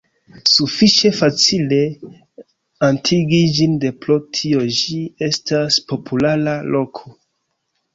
Sufiĉe 0.51 1.11
facile 1.17 1.79
atingi 2.89 3.43
ĝin 3.61 3.79
de 3.87 3.95
pro 4.03 4.19
tio 4.41 4.67
ĝi 4.81 5.01
estas 5.31 5.83
populara 5.95 6.61
loko. 6.77 7.19